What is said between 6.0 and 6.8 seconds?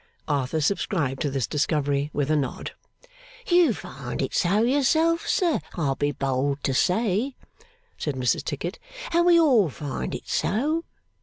bold to